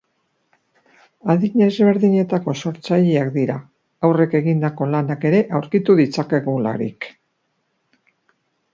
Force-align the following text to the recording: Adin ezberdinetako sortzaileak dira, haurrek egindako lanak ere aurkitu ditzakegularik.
Adin 1.33 1.61
ezberdinetako 1.65 2.55
sortzaileak 2.63 3.31
dira, 3.37 3.59
haurrek 4.09 4.35
egindako 4.43 4.91
lanak 4.97 5.31
ere 5.33 5.45
aurkitu 5.61 6.01
ditzakegularik. 6.03 7.13